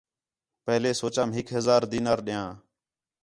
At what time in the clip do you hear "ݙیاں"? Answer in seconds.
2.25-2.47